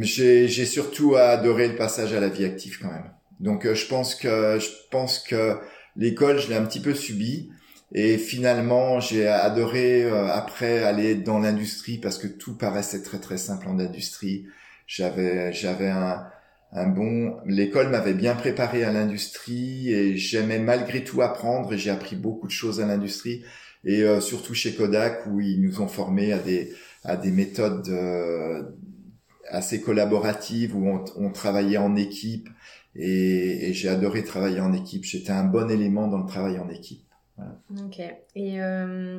J'ai, 0.00 0.46
j'ai 0.46 0.66
surtout 0.66 1.16
adoré 1.16 1.68
le 1.68 1.74
passage 1.74 2.14
à 2.14 2.20
la 2.20 2.28
vie 2.28 2.44
active 2.44 2.78
quand 2.80 2.92
même. 2.92 3.10
Donc 3.40 3.66
euh, 3.66 3.74
je 3.74 3.86
pense 3.86 4.14
que 4.14 4.58
je 4.60 4.68
pense 4.90 5.18
que 5.18 5.58
l'école 5.96 6.38
je 6.38 6.48
l'ai 6.48 6.54
un 6.54 6.64
petit 6.64 6.80
peu 6.80 6.94
subi 6.94 7.50
et 7.92 8.18
finalement 8.18 9.00
j'ai 9.00 9.26
adoré 9.26 10.04
euh, 10.04 10.28
après 10.28 10.84
aller 10.84 11.16
dans 11.16 11.40
l'industrie 11.40 11.98
parce 11.98 12.18
que 12.18 12.28
tout 12.28 12.56
paraissait 12.56 13.02
très 13.02 13.18
très 13.18 13.36
simple 13.36 13.68
en 13.68 13.80
industrie. 13.80 14.46
J'avais 14.86 15.52
j'avais 15.52 15.88
un 15.88 16.24
un 16.70 16.86
bon 16.86 17.36
l'école 17.46 17.88
m'avait 17.88 18.14
bien 18.14 18.34
préparé 18.36 18.84
à 18.84 18.92
l'industrie 18.92 19.92
et 19.92 20.16
j'aimais 20.16 20.60
malgré 20.60 21.02
tout 21.02 21.20
apprendre 21.20 21.72
et 21.72 21.78
j'ai 21.78 21.90
appris 21.90 22.16
beaucoup 22.16 22.46
de 22.46 22.52
choses 22.52 22.80
à 22.80 22.86
l'industrie 22.86 23.44
et 23.84 24.02
euh, 24.02 24.20
surtout 24.20 24.54
chez 24.54 24.74
Kodak 24.74 25.26
où 25.26 25.40
ils 25.40 25.60
nous 25.60 25.80
ont 25.80 25.88
formés 25.88 26.32
à 26.32 26.38
des 26.38 26.72
à 27.04 27.16
des 27.16 27.30
méthodes 27.30 27.88
euh, 27.88 28.62
assez 29.48 29.80
collaborative 29.80 30.74
où 30.76 30.88
on, 30.88 31.04
on 31.16 31.30
travaillait 31.30 31.76
en 31.76 31.96
équipe 31.96 32.48
et, 32.94 33.68
et 33.68 33.72
j'ai 33.74 33.88
adoré 33.88 34.24
travailler 34.24 34.60
en 34.60 34.72
équipe. 34.72 35.04
J'étais 35.04 35.32
un 35.32 35.44
bon 35.44 35.70
élément 35.70 36.08
dans 36.08 36.18
le 36.18 36.26
travail 36.26 36.58
en 36.58 36.68
équipe. 36.68 37.04
Ok. 37.84 37.98
Et 38.36 38.62
euh, 38.62 39.18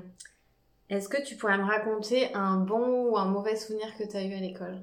est-ce 0.90 1.10
que 1.10 1.22
tu 1.22 1.36
pourrais 1.36 1.58
me 1.58 1.64
raconter 1.66 2.34
un 2.34 2.58
bon 2.58 3.10
ou 3.10 3.18
un 3.18 3.26
mauvais 3.26 3.56
souvenir 3.56 3.88
que 3.98 4.04
tu 4.10 4.16
as 4.16 4.24
eu 4.24 4.34
à 4.34 4.40
l'école? 4.40 4.82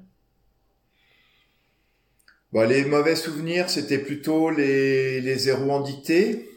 Bon, 2.51 2.69
les 2.69 2.85
mauvais 2.85 3.15
souvenirs, 3.15 3.69
c'était 3.69 3.97
plutôt 3.97 4.51
les, 4.51 5.19
les 5.21 5.35
zéros 5.35 5.71
en 5.71 5.81
dictée. 5.81 6.47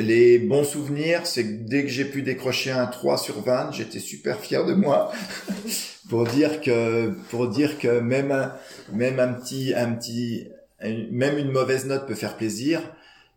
Les 0.00 0.38
bons 0.38 0.64
souvenirs, 0.64 1.26
c'est 1.26 1.44
que 1.44 1.68
dès 1.68 1.82
que 1.82 1.88
j'ai 1.88 2.04
pu 2.04 2.22
décrocher 2.22 2.70
un 2.70 2.86
3 2.86 3.18
sur 3.18 3.42
20, 3.42 3.72
j'étais 3.72 3.98
super 4.00 4.40
fier 4.40 4.64
de 4.64 4.74
moi. 4.74 5.12
pour 6.10 6.24
dire 6.24 6.60
que, 6.60 7.10
pour 7.30 7.48
dire 7.48 7.78
que 7.78 8.00
même 8.00 8.32
un, 8.32 8.52
même 8.92 9.20
un 9.20 9.32
petit, 9.32 9.72
un 9.74 9.92
petit, 9.92 10.48
même 10.82 11.38
une 11.38 11.52
mauvaise 11.52 11.86
note 11.86 12.06
peut 12.06 12.14
faire 12.14 12.36
plaisir. 12.36 12.82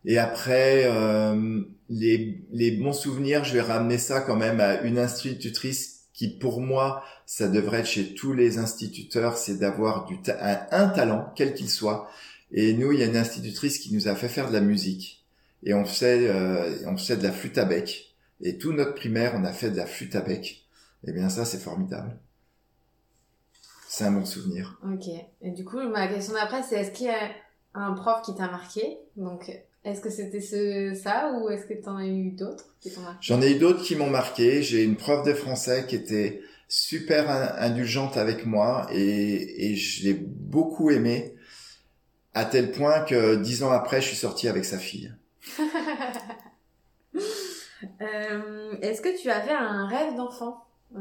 Et 0.04 0.18
après, 0.18 0.82
euh, 0.84 1.62
les, 1.88 2.40
les 2.52 2.72
bons 2.72 2.92
souvenirs, 2.92 3.44
je 3.44 3.54
vais 3.54 3.60
ramener 3.60 3.96
ça 3.96 4.20
quand 4.20 4.36
même 4.36 4.60
à 4.60 4.80
une 4.82 4.98
institutrice 4.98 6.08
qui, 6.12 6.28
pour 6.28 6.60
moi, 6.60 7.02
ça 7.26 7.48
devrait 7.48 7.80
être 7.80 7.86
chez 7.86 8.14
tous 8.14 8.32
les 8.32 8.58
instituteurs, 8.58 9.38
c'est 9.38 9.58
d'avoir 9.58 10.04
du 10.06 10.18
un 10.70 10.88
talent, 10.88 11.32
quel 11.36 11.54
qu'il 11.54 11.70
soit. 11.70 12.08
Et 12.52 12.74
nous, 12.74 12.92
il 12.92 13.00
y 13.00 13.02
a 13.02 13.06
une 13.06 13.16
institutrice 13.16 13.78
qui 13.78 13.94
nous 13.94 14.08
a 14.08 14.14
fait 14.14 14.28
faire 14.28 14.48
de 14.48 14.52
la 14.52 14.60
musique. 14.60 15.23
Et 15.64 15.74
on 15.74 15.84
faisait, 15.84 16.28
euh, 16.28 16.86
on 16.86 16.96
faisait 16.96 17.16
de 17.16 17.22
la 17.22 17.32
flûte 17.32 17.58
à 17.58 17.64
bec. 17.64 18.14
Et 18.40 18.58
tout 18.58 18.72
notre 18.72 18.94
primaire, 18.94 19.32
on 19.34 19.44
a 19.44 19.52
fait 19.52 19.70
de 19.70 19.76
la 19.76 19.86
flûte 19.86 20.14
à 20.14 20.20
bec. 20.20 20.66
Eh 21.06 21.12
bien, 21.12 21.28
ça, 21.28 21.44
c'est 21.44 21.58
formidable. 21.58 22.18
C'est 23.88 24.04
un 24.04 24.12
bon 24.12 24.24
souvenir. 24.24 24.78
Ok. 24.84 25.08
Et 25.40 25.50
du 25.52 25.64
coup, 25.64 25.80
ma 25.88 26.08
question 26.08 26.34
d'après, 26.34 26.62
c'est 26.62 26.76
est-ce 26.76 26.90
qu'il 26.90 27.06
y 27.06 27.10
a 27.10 27.30
un 27.74 27.92
prof 27.92 28.22
qui 28.22 28.34
t'a 28.34 28.48
marqué? 28.48 28.98
Donc, 29.16 29.50
est-ce 29.84 30.00
que 30.00 30.10
c'était 30.10 30.40
ce, 30.40 30.98
ça 31.00 31.32
ou 31.32 31.48
est-ce 31.48 31.66
que 31.66 31.74
tu 31.74 31.88
en 31.88 31.96
as 31.96 32.06
eu 32.06 32.30
d'autres 32.30 32.74
qui 32.80 32.92
t'ont 32.92 33.02
marqué? 33.02 33.18
J'en 33.20 33.40
ai 33.40 33.52
eu 33.52 33.58
d'autres 33.58 33.82
qui 33.82 33.96
m'ont 33.96 34.10
marqué. 34.10 34.62
J'ai 34.62 34.82
une 34.82 34.96
prof 34.96 35.24
de 35.24 35.32
français 35.32 35.86
qui 35.86 35.96
était 35.96 36.42
super 36.68 37.30
indulgente 37.60 38.16
avec 38.16 38.46
moi 38.46 38.88
et, 38.90 39.70
et 39.70 39.76
je 39.76 40.04
l'ai 40.04 40.14
beaucoup 40.14 40.90
aimé 40.90 41.36
à 42.32 42.44
tel 42.44 42.72
point 42.72 43.00
que 43.02 43.36
dix 43.36 43.62
ans 43.62 43.70
après, 43.70 44.00
je 44.00 44.08
suis 44.08 44.16
sorti 44.16 44.48
avec 44.48 44.64
sa 44.64 44.78
fille. 44.78 45.14
Euh, 48.00 48.76
est-ce 48.80 49.02
que 49.02 49.20
tu 49.20 49.30
avais 49.30 49.52
un 49.52 49.86
rêve 49.86 50.16
d'enfant 50.16 50.64
euh, 50.96 50.98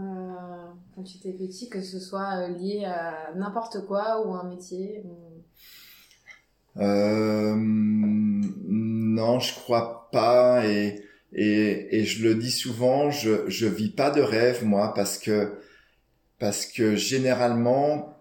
quand 0.94 1.04
tu 1.04 1.18
étais 1.18 1.32
petit, 1.32 1.70
que 1.70 1.82
ce 1.82 2.00
soit 2.00 2.40
euh, 2.40 2.50
lié 2.50 2.84
à 2.86 3.32
n'importe 3.36 3.86
quoi 3.86 4.28
ou 4.28 4.34
un 4.34 4.44
métier 4.44 5.02
Non, 6.76 8.42
je 9.40 9.56
crois 9.56 10.10
pas 10.12 10.66
et, 10.66 11.06
et, 11.32 12.00
et 12.00 12.06
je 12.06 12.28
le 12.28 12.36
dis 12.36 12.52
souvent, 12.52 13.12
je 13.12 13.50
je 13.50 13.66
vis 13.66 13.92
pas 13.92 14.12
de 14.12 14.22
rêve 14.22 14.66
moi 14.66 14.94
parce 14.94 15.18
que 15.18 15.58
parce 16.38 16.66
que 16.66 16.96
généralement 16.96 18.18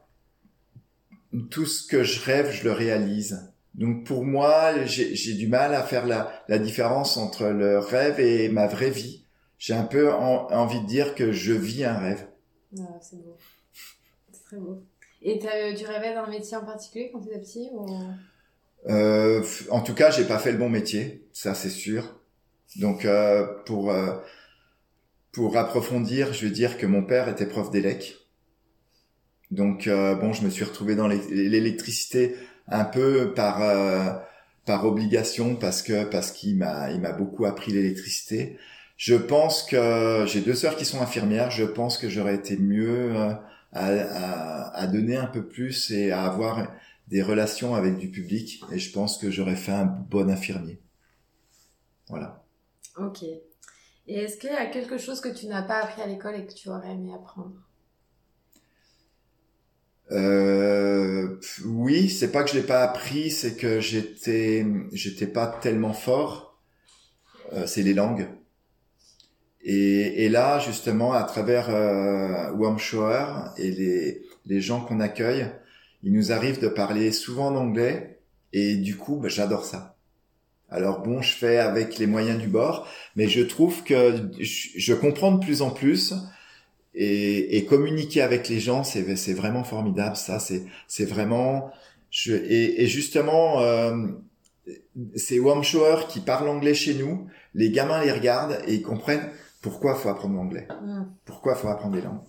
tout 1.50 1.66
ce 1.66 1.86
que 1.86 2.04
je 2.04 2.22
rêve, 2.22 2.52
je 2.52 2.64
le 2.64 2.72
réalise. 2.72 3.51
Donc 3.74 4.04
pour 4.04 4.24
moi, 4.24 4.84
j'ai 4.84 5.34
du 5.34 5.48
mal 5.48 5.74
à 5.74 5.82
faire 5.82 6.06
la, 6.06 6.30
la, 6.48 6.58
différence 6.58 7.16
entre 7.16 7.46
le 7.46 7.78
rêve 7.78 8.20
et 8.20 8.48
ma 8.50 8.66
vraie 8.66 8.90
vie. 8.90 9.24
J'ai 9.58 9.74
un 9.74 9.84
peu 9.84 10.12
envie 10.12 10.80
de 10.80 10.86
dire 10.86 11.14
que 11.14 11.32
je 11.32 11.52
vis 11.52 11.84
un 11.84 11.98
rêve. 11.98 12.26
Ah, 12.78 12.98
c'est 13.00 13.16
beau. 13.16 13.36
C'est 14.32 14.44
très 14.44 14.56
beau. 14.58 14.82
Et 15.22 15.38
tu 15.38 15.86
rêvais 15.86 16.14
d'un 16.14 16.26
métier 16.26 16.56
en 16.56 16.64
particulier 16.64 17.10
quand 17.12 17.20
tu 17.20 17.28
étais 17.28 17.38
petit 17.38 17.70
ou... 17.72 17.86
euh, 18.88 19.42
En 19.70 19.80
tout 19.80 19.94
cas, 19.94 20.10
j'ai 20.10 20.24
pas 20.24 20.38
fait 20.38 20.52
le 20.52 20.58
bon 20.58 20.68
métier, 20.68 21.26
ça 21.32 21.54
c'est 21.54 21.70
sûr. 21.70 22.18
Donc 22.76 23.04
euh, 23.04 23.46
pour 23.64 23.90
euh, 23.90 24.16
pour 25.30 25.56
approfondir, 25.56 26.32
je 26.32 26.46
veux 26.46 26.52
dire 26.52 26.76
que 26.76 26.86
mon 26.86 27.04
père 27.04 27.28
était 27.28 27.46
prof 27.46 27.70
d'élec. 27.70 28.16
Donc 29.50 29.86
euh, 29.86 30.14
bon, 30.14 30.32
je 30.32 30.44
me 30.44 30.50
suis 30.50 30.64
retrouvé 30.64 30.96
dans 30.96 31.08
l'électricité 31.08 32.34
un 32.68 32.84
peu 32.84 33.32
par 33.34 33.62
euh, 33.62 34.12
par 34.64 34.86
obligation 34.86 35.56
parce 35.56 35.82
que 35.82 36.04
parce 36.04 36.30
qu'il 36.30 36.58
m'a 36.58 36.90
il 36.90 37.00
m'a 37.00 37.12
beaucoup 37.12 37.44
appris 37.44 37.72
l'électricité. 37.72 38.58
Je 38.96 39.14
pense 39.14 39.64
que 39.64 40.24
j'ai 40.26 40.40
deux 40.42 40.54
sœurs 40.54 40.76
qui 40.76 40.84
sont 40.84 41.00
infirmières. 41.00 41.50
Je 41.50 41.64
pense 41.64 41.98
que 41.98 42.08
j'aurais 42.08 42.36
été 42.36 42.56
mieux 42.56 43.16
euh, 43.16 43.34
à, 43.72 43.86
à, 43.86 44.76
à, 44.76 44.86
donner 44.86 45.16
un 45.16 45.26
peu 45.26 45.46
plus 45.46 45.90
et 45.90 46.12
à 46.12 46.22
avoir 46.24 46.68
des 47.08 47.22
relations 47.22 47.74
avec 47.74 47.98
du 47.98 48.10
public. 48.10 48.62
Et 48.70 48.78
je 48.78 48.92
pense 48.92 49.18
que 49.18 49.30
j'aurais 49.30 49.56
fait 49.56 49.72
un 49.72 49.86
bon 49.86 50.30
infirmier. 50.30 50.80
Voilà. 52.08 52.44
Ok. 52.96 53.24
Et 53.24 54.14
est-ce 54.14 54.36
qu'il 54.36 54.50
y 54.50 54.54
a 54.54 54.66
quelque 54.66 54.98
chose 54.98 55.20
que 55.20 55.28
tu 55.28 55.46
n'as 55.46 55.62
pas 55.62 55.82
appris 55.82 56.02
à 56.02 56.06
l'école 56.06 56.36
et 56.36 56.46
que 56.46 56.52
tu 56.52 56.68
aurais 56.68 56.92
aimé 56.92 57.12
apprendre? 57.14 57.54
Euh, 60.12 61.40
oui, 61.64 62.10
c'est 62.10 62.30
pas 62.30 62.42
que 62.42 62.50
je 62.50 62.56
l'ai 62.56 62.62
pas 62.62 62.82
appris, 62.82 63.30
c'est 63.30 63.56
que 63.56 63.80
j'étais 63.80 64.66
j'étais 64.92 65.26
pas 65.26 65.46
tellement 65.46 65.92
fort. 65.94 66.60
Euh, 67.52 67.66
c'est 67.66 67.82
les 67.82 67.94
langues. 67.94 68.28
Et, 69.64 70.24
et, 70.24 70.28
là, 70.28 70.58
justement, 70.58 71.12
à 71.12 71.22
travers 71.22 71.70
euh, 71.70 72.50
et 73.58 73.70
les, 73.70 74.22
les 74.46 74.60
gens 74.60 74.80
qu'on 74.80 75.00
accueille, 75.00 75.46
il 76.02 76.12
nous 76.12 76.32
arrive 76.32 76.60
de 76.60 76.68
parler 76.68 77.12
souvent 77.12 77.48
en 77.48 77.56
anglais, 77.56 78.18
et 78.52 78.74
du 78.76 78.96
coup, 78.96 79.16
bah, 79.16 79.28
j'adore 79.28 79.64
ça. 79.64 79.96
Alors 80.68 81.02
bon, 81.02 81.22
je 81.22 81.34
fais 81.34 81.58
avec 81.58 81.98
les 81.98 82.06
moyens 82.06 82.40
du 82.40 82.48
bord, 82.48 82.88
mais 83.14 83.28
je 83.28 83.42
trouve 83.42 83.84
que 83.84 84.30
je 84.40 84.94
comprends 84.94 85.32
de 85.32 85.44
plus 85.44 85.62
en 85.62 85.70
plus 85.70 86.14
et, 86.94 87.56
et 87.56 87.64
communiquer 87.64 88.22
avec 88.22 88.48
les 88.48 88.60
gens, 88.60 88.84
c'est 88.84 89.16
c'est 89.16 89.34
vraiment 89.34 89.64
formidable. 89.64 90.16
Ça, 90.16 90.38
c'est 90.38 90.64
c'est 90.88 91.04
vraiment 91.06 91.70
je 92.10 92.32
et, 92.32 92.82
et 92.82 92.86
justement. 92.86 93.60
Euh, 93.60 94.06
c'est 95.16 95.38
Shower 95.62 96.04
qui 96.08 96.20
parle 96.20 96.48
anglais 96.48 96.74
chez 96.74 96.94
nous, 96.94 97.26
les 97.54 97.70
gamins 97.70 98.00
les 98.04 98.12
regardent 98.12 98.58
et 98.66 98.74
ils 98.74 98.82
comprennent 98.82 99.28
pourquoi 99.60 99.94
faut 99.94 100.08
apprendre 100.08 100.36
l'anglais. 100.36 100.68
Mm. 100.82 101.04
Pourquoi 101.24 101.54
faut 101.54 101.68
apprendre 101.68 101.96
les 101.96 102.02
langues. 102.02 102.20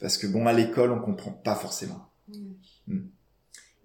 Parce 0.00 0.18
que 0.18 0.26
bon, 0.26 0.46
à 0.46 0.52
l'école, 0.52 0.92
on 0.92 1.00
comprend 1.00 1.30
pas 1.32 1.54
forcément. 1.54 2.08
Mm. 2.28 2.34
Mm. 2.88 3.08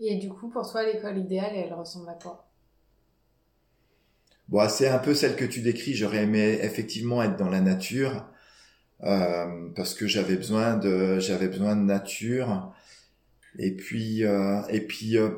Et 0.02 0.16
du 0.18 0.30
coup, 0.30 0.50
pour 0.50 0.70
toi, 0.70 0.84
l'école 0.84 1.18
idéale, 1.18 1.54
elle 1.56 1.74
ressemble 1.74 2.10
à 2.10 2.14
quoi? 2.14 2.48
Bon, 4.48 4.68
c'est 4.70 4.88
un 4.88 5.00
peu 5.00 5.14
celle 5.14 5.36
que 5.36 5.46
tu 5.46 5.62
décris. 5.62 5.94
J'aurais 5.94 6.24
aimé 6.24 6.60
effectivement 6.62 7.22
être 7.22 7.38
dans 7.38 7.50
la 7.50 7.62
nature, 7.62 8.26
euh, 9.04 9.70
parce 9.76 9.94
que 9.94 10.08
j'avais 10.08 10.36
besoin 10.36 10.78
de 10.78 11.20
j'avais 11.20 11.48
besoin 11.48 11.76
de 11.76 11.84
nature. 11.84 12.74
Et 13.58 13.72
puis 13.72 14.24
euh, 14.24 14.62
et 14.70 14.82
puis 14.82 15.18
euh, 15.18 15.30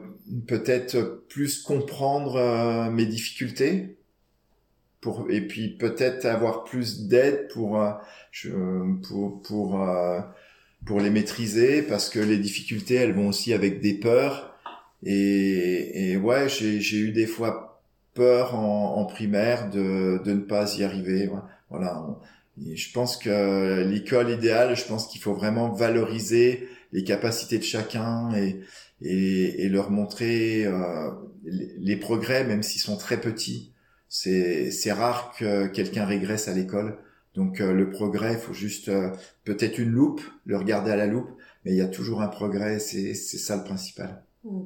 peut-être 0.48 1.24
plus 1.30 1.62
comprendre 1.64 2.36
euh, 2.36 2.92
mes 2.92 3.06
difficultés 3.06 3.98
pour 5.00 5.28
et 5.30 5.42
puis 5.48 5.70
peut-être 5.70 6.26
avoir 6.26 6.64
plus 6.64 7.08
d'aide 7.08 7.48
pour 7.54 7.82
je, 8.32 8.50
pour 9.08 9.42
pour 9.42 9.88
pour 10.86 11.00
les 11.00 11.10
maîtriser 11.10 11.82
parce 11.82 12.10
que 12.10 12.20
les 12.20 12.38
difficultés 12.38 12.96
elles 12.96 13.14
vont 13.14 13.30
aussi 13.30 13.54
avec 13.54 13.82
des 13.82 13.94
peurs. 13.96 14.56
Et, 15.04 16.12
et 16.12 16.18
ouais 16.18 16.50
j'ai 16.50 16.80
j'ai 16.82 16.98
eu 16.98 17.12
des 17.12 17.26
fois 17.26 17.82
peur 18.14 18.56
en, 18.56 18.98
en 18.98 19.06
primaire 19.06 19.70
de 19.70 20.22
de 20.24 20.34
ne 20.34 20.42
pas 20.42 20.78
y 20.78 20.84
arriver. 20.84 21.30
Voilà 21.70 22.06
je 22.58 22.92
pense 22.92 23.18
que 23.18 23.84
l'école 23.84 24.30
idéale, 24.30 24.76
je 24.76 24.86
pense 24.86 25.08
qu'il 25.08 25.22
faut 25.22 25.34
vraiment 25.34 25.70
valoriser 25.72 26.68
les 26.92 27.04
capacités 27.04 27.58
de 27.58 27.64
chacun 27.64 28.34
et, 28.36 28.62
et, 29.02 29.70
leur 29.70 29.90
montrer 29.92 30.66
euh, 30.66 31.12
les, 31.44 31.96
progrès, 31.96 32.44
même 32.44 32.64
s'ils 32.64 32.82
sont 32.82 32.98
très 32.98 33.20
petits. 33.20 33.74
C'est, 34.10 34.92
rare 34.92 35.34
que 35.38 35.68
quelqu'un 35.68 36.06
régresse 36.06 36.48
à 36.48 36.54
l'école. 36.54 36.98
Donc 37.34 37.62
euh, 37.62 37.74
le 37.74 37.90
progrès, 37.90 38.34
il 38.34 38.40
faut 38.40 38.54
juste 38.54 38.90
euh, 38.90 39.12
peut-être 39.46 39.78
une 39.78 39.92
loupe, 39.92 40.22
le 40.46 40.58
regarder 40.58 40.92
à 40.92 40.98
la 40.98 41.08
loupe, 41.08 41.30
mais 41.64 41.72
il 41.72 41.78
y 41.78 41.82
a 41.82 41.88
toujours 41.88 42.22
un 42.22 42.28
progrès, 42.28 42.80
c'est, 42.80 43.14
ça 43.14 43.56
le 43.56 43.64
principal. 43.64 44.24
Mmh. 44.44 44.64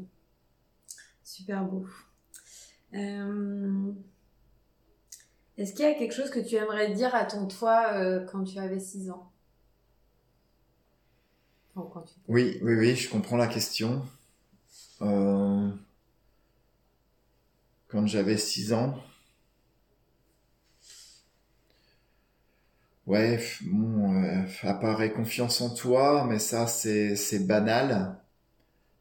Super 1.24 1.64
beau. 1.64 1.86
Euh... 5.58 5.62
Est-ce 5.62 5.74
qu'il 5.74 5.86
y 5.86 5.88
a 5.90 5.94
quelque 5.94 6.14
chose 6.14 6.30
que 6.30 6.40
tu 6.40 6.56
aimerais 6.56 6.94
dire 6.94 7.14
à 7.14 7.26
ton 7.26 7.48
toi 7.48 7.94
euh, 7.94 8.26
quand 8.26 8.44
tu 8.44 8.60
avais 8.60 8.80
6 8.80 9.10
ans? 9.10 9.32
Oui, 12.28 12.60
oui, 12.62 12.76
oui, 12.76 12.96
je 12.96 13.10
comprends 13.10 13.38
la 13.38 13.48
question. 13.48 14.06
Euh, 15.02 15.70
quand 17.88 18.06
j'avais 18.06 18.38
6 18.38 18.74
ans, 18.74 19.04
ouais, 23.08 23.40
bon, 23.62 24.24
euh, 24.24 24.46
apparaît 24.64 25.12
confiance 25.14 25.62
en 25.62 25.74
toi, 25.74 26.26
mais 26.30 26.40
ça, 26.40 26.68
c'est, 26.68 27.16
c'est 27.16 27.40
banal. 27.48 28.18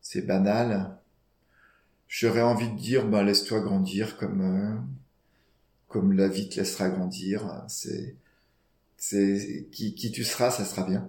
C'est 0.03 0.23
banal. 0.27 0.99
J'aurais 2.09 2.41
envie 2.41 2.71
de 2.71 2.79
dire, 2.79 3.07
bah, 3.07 3.23
laisse-toi 3.23 3.61
grandir 3.61 4.17
comme, 4.17 4.41
euh, 4.41 5.04
comme 5.95 6.13
la 6.13 6.27
vie 6.27 6.49
te 6.49 6.57
laissera 6.57 6.89
grandir. 6.89 7.63
C'est, 7.69 8.17
c'est 8.97 9.69
qui, 9.71 9.95
qui 9.95 10.11
tu 10.11 10.25
seras, 10.25 10.51
ça 10.51 10.65
sera 10.65 10.83
bien. 10.83 11.09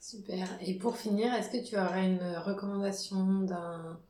Super. 0.00 0.48
Et 0.60 0.74
pour 0.74 0.96
finir, 0.96 1.32
est-ce 1.32 1.48
que 1.48 1.64
tu 1.64 1.76
aurais 1.76 2.10
une 2.10 2.36
recommandation 2.38 3.42
d'un 3.42 4.00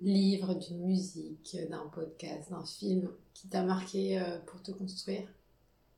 livre, 0.00 0.54
d'une 0.54 0.86
musique, 0.86 1.58
d'un 1.68 1.86
podcast, 1.88 2.48
d'un 2.48 2.64
film 2.64 3.10
qui 3.34 3.48
t'a 3.48 3.62
marqué 3.62 4.18
euh, 4.18 4.38
pour 4.46 4.62
te 4.62 4.70
construire 4.70 5.28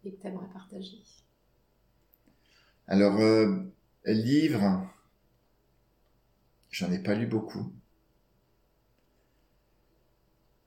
et 0.04 0.11
que 0.11 0.20
tu 0.20 0.26
aimerais 0.26 0.52
partager? 0.52 0.99
Alors, 2.88 3.20
euh, 3.20 3.62
livre, 4.06 4.90
j'en 6.73 6.90
ai 6.90 6.99
pas 6.99 7.14
lu 7.14 7.28
beaucoup. 7.28 7.73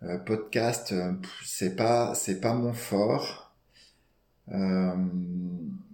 Euh, 0.04 0.18
podcast, 0.20 0.92
euh, 0.92 1.14
c'est 1.44 1.76
pas 1.76 2.14
c'est 2.16 2.40
pas 2.40 2.54
mon 2.54 2.74
fort. 2.74 3.54
Euh, 4.52 4.96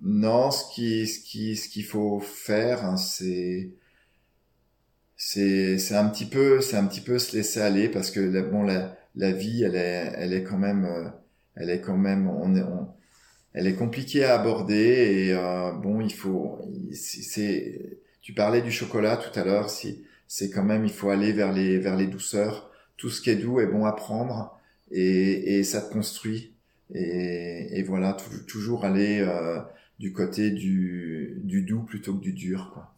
non, 0.02 0.52
ce 0.52 0.74
qui 0.74 1.08
ce 1.08 1.20
qui 1.22 1.56
ce 1.56 1.70
qu'il 1.70 1.86
faut 1.86 2.20
faire, 2.20 2.86
hein, 2.86 2.98
c'est 2.98 3.72
c'est 5.18 5.78
c'est 5.78 5.96
un 5.96 6.10
petit 6.10 6.26
peu 6.26 6.62
c'est 6.62 6.78
un 6.78 6.86
petit 6.86 7.02
peu 7.02 7.20
se 7.20 7.36
laisser 7.36 7.62
aller 7.62 7.90
parce 7.90 8.12
que 8.12 8.42
bon 8.42 8.64
la 8.64 8.96
la 9.16 9.32
vie 9.32 9.64
elle 9.64 9.76
est 9.76 10.14
elle 10.18 10.34
est 10.34 10.44
quand 10.44 10.58
même 10.58 11.14
elle 11.56 11.70
est 11.70 11.82
quand 11.82 11.98
même, 11.98 12.28
on 12.28 12.56
est, 12.56 12.64
elle 13.54 13.68
est 13.68 13.76
compliquée 13.76 14.26
à 14.26 14.40
aborder 14.40 15.28
et 15.28 15.34
euh, 15.34 15.72
bon, 15.72 16.02
il 16.02 16.14
faut, 16.14 16.60
c'est, 16.94 18.00
tu 18.22 18.34
parlais 18.34 18.62
du 18.62 18.72
chocolat 18.72 19.18
tout 19.18 19.38
à 19.40 19.44
l'heure, 19.44 19.70
si 19.70 20.04
c'est 20.28 20.50
quand 20.50 20.64
même, 20.64 20.86
il 20.86 20.92
faut 20.92 21.10
aller 21.10 21.32
vers 21.32 21.52
les 21.52 21.78
vers 21.78 21.96
les 21.96 22.08
douceurs. 22.08 22.72
Tout 22.98 23.10
ce 23.10 23.22
qui 23.22 23.30
est 23.30 23.36
doux 23.36 23.60
est 23.60 23.68
bon 23.68 23.86
à 23.86 23.94
prendre 23.94 24.60
et, 24.92 25.60
et 25.60 25.64
ça 25.64 25.82
te 25.82 25.92
construit 25.92 26.54
et, 26.94 27.80
et 27.80 27.84
voilà, 27.84 28.16
toujours 28.48 28.86
aller 28.86 29.20
euh, 29.20 29.60
du 30.00 30.14
côté 30.14 30.52
du, 30.52 31.42
du 31.44 31.64
doux 31.64 31.84
plutôt 31.84 32.14
que 32.14 32.22
du 32.22 32.34
dur. 32.34 32.72
Quoi. 32.74 32.94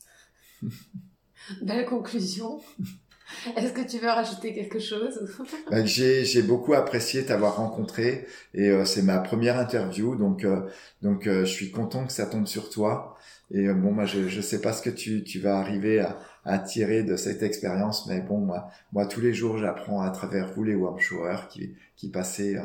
Belle 1.62 1.86
conclusion. 1.86 2.60
Est-ce 3.58 3.74
que 3.74 3.88
tu 3.88 3.98
veux 3.98 4.10
rajouter 4.10 4.54
quelque 4.54 4.80
chose? 4.80 5.20
Ben, 5.72 5.86
J'ai 5.86 6.44
beaucoup 6.44 6.74
apprécié 6.74 7.26
t'avoir 7.26 7.58
rencontré 7.58 8.28
et 8.54 8.70
euh, 8.70 8.86
c'est 8.86 9.02
ma 9.02 9.18
première 9.18 9.58
interview, 9.58 10.16
donc 10.16 10.44
euh, 10.44 10.62
donc 11.02 11.24
je 11.26 11.46
suis 11.46 11.72
content 11.72 12.06
que 12.06 12.14
ça 12.14 12.28
tombe 12.28 12.46
sur 12.46 12.70
toi. 12.70 13.18
Et 13.52 13.68
bon, 13.70 13.92
moi 13.92 14.06
je 14.06 14.28
je 14.28 14.42
sais 14.42 14.62
pas 14.62 14.74
ce 14.74 14.82
que 14.84 14.90
tu 14.92 15.24
tu 15.24 15.40
vas 15.40 15.58
arriver 15.58 16.00
à, 16.00 16.20
à 16.46 16.60
tirer 16.60 17.04
de 17.04 17.16
cette 17.16 17.44
expérience, 17.44 18.08
mais 18.08 18.22
bon 18.22 18.38
moi 18.38 18.70
moi 18.94 19.06
tous 19.06 19.22
les 19.22 19.34
jours 19.34 19.58
j'apprends 19.58 20.02
à 20.02 20.12
travers 20.12 20.54
vous 20.54 20.64
les 20.64 20.76
warm 20.76 21.00
showers 21.00 21.48
qui 21.50 21.74
qui 21.96 22.10
passaient 22.10 22.56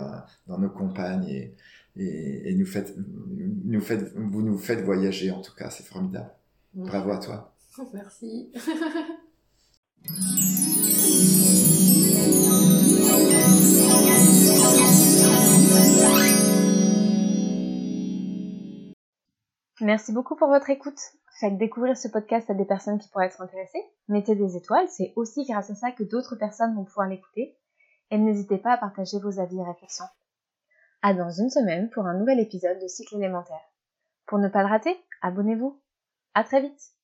dans 0.47 0.59
nos 0.59 0.71
campagnes 0.71 1.29
et 1.29 1.55
et, 1.97 2.51
et 2.51 2.55
nous 2.55 2.67
faites 2.67 2.95
nous 2.97 3.81
faites 3.81 4.15
vous 4.15 4.43
nous 4.43 4.59
faites 4.59 4.85
voyager 4.85 5.31
en 5.31 5.41
tout 5.41 5.55
cas, 5.55 5.71
c'est 5.71 5.87
formidable. 5.87 6.31
Bravo 6.75 7.11
à 7.11 7.19
toi. 7.19 7.55
Merci. 7.93 8.53
Merci 19.81 20.13
beaucoup 20.13 20.37
pour 20.37 20.49
votre 20.49 20.69
écoute. 20.69 21.01
Faites 21.39 21.57
découvrir 21.57 21.97
ce 21.97 22.09
podcast 22.09 22.51
à 22.51 22.55
des 22.55 22.67
personnes 22.67 22.99
qui 22.99 23.09
pourraient 23.09 23.27
être 23.27 23.41
intéressées. 23.41 23.83
Mettez 24.09 24.35
des 24.35 24.57
étoiles, 24.57 24.89
c'est 24.91 25.15
aussi 25.17 25.47
grâce 25.47 25.71
à 25.71 25.75
ça 25.75 25.91
que 25.91 26.05
d'autres 26.05 26.37
personnes 26.37 26.75
vont 26.75 26.85
pouvoir 26.85 27.09
l'écouter. 27.09 27.57
Et 28.11 28.19
n'hésitez 28.19 28.59
pas 28.59 28.73
à 28.73 28.77
partager 28.77 29.19
vos 29.19 29.41
avis 29.41 29.59
et 29.59 29.65
réflexions. 29.65 30.05
À 31.01 31.15
dans 31.15 31.31
une 31.31 31.49
semaine 31.49 31.89
pour 31.91 32.07
un 32.07 32.19
nouvel 32.19 32.41
épisode 32.41 32.79
de 32.79 32.89
Cycle 32.89 33.17
élémentaire. 33.17 33.65
Pour 34.27 34.39
ne 34.39 34.49
pas 34.49 34.63
le 34.63 34.69
rater, 34.69 34.95
abonnez-vous. 35.23 35.81
À 36.35 36.45
très 36.45 36.61
vite! 36.61 37.00